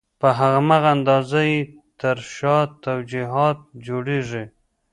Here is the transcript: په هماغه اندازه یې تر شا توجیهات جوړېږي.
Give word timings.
په 0.19 0.27
هماغه 0.39 0.89
اندازه 0.97 1.41
یې 1.51 1.59
تر 1.99 2.17
شا 2.35 2.57
توجیهات 2.85 3.57
جوړېږي. 3.85 4.43